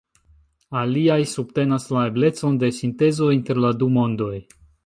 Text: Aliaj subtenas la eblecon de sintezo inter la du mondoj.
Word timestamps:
Aliaj 0.79 1.17
subtenas 1.33 1.85
la 1.97 2.07
eblecon 2.13 2.57
de 2.65 2.73
sintezo 2.81 3.33
inter 3.39 3.65
la 3.67 3.75
du 3.83 3.95
mondoj. 4.01 4.35